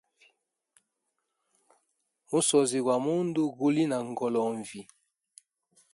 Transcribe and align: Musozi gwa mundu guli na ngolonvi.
Musozi 2.29 2.79
gwa 2.85 2.95
mundu 3.03 3.41
guli 3.57 3.83
na 3.91 3.97
ngolonvi. 4.09 4.81